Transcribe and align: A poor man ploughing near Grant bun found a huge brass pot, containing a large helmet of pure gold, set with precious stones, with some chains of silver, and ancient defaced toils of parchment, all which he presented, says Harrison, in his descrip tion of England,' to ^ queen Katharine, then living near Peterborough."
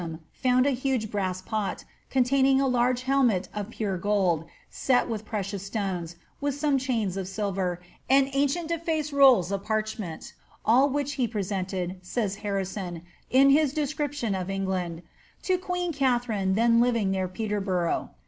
A 0.01 0.03
poor 0.03 0.09
man 0.09 0.17
ploughing 0.17 0.23
near 0.23 0.33
Grant 0.33 0.63
bun 0.63 0.63
found 0.63 0.65
a 0.65 0.79
huge 0.81 1.11
brass 1.11 1.41
pot, 1.43 1.85
containing 2.09 2.59
a 2.59 2.67
large 2.67 3.03
helmet 3.03 3.49
of 3.53 3.69
pure 3.69 3.99
gold, 3.99 4.45
set 4.71 5.07
with 5.07 5.25
precious 5.27 5.61
stones, 5.67 6.15
with 6.41 6.55
some 6.57 6.79
chains 6.79 7.17
of 7.17 7.27
silver, 7.27 7.79
and 8.09 8.27
ancient 8.33 8.69
defaced 8.69 9.11
toils 9.11 9.51
of 9.51 9.63
parchment, 9.63 10.33
all 10.65 10.89
which 10.89 11.13
he 11.21 11.27
presented, 11.27 11.99
says 12.01 12.37
Harrison, 12.37 13.03
in 13.29 13.51
his 13.51 13.75
descrip 13.75 14.13
tion 14.13 14.33
of 14.33 14.49
England,' 14.49 15.03
to 15.43 15.55
^ 15.57 15.61
queen 15.61 15.93
Katharine, 15.93 16.55
then 16.55 16.79
living 16.81 17.11
near 17.11 17.27
Peterborough." 17.27 18.09